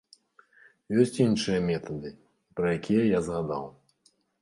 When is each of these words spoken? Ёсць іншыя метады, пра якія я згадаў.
Ёсць 1.03 1.19
іншыя 1.25 1.59
метады, 1.69 2.09
пра 2.59 2.67
якія 2.81 3.03
я 3.17 3.25
згадаў. 3.33 3.73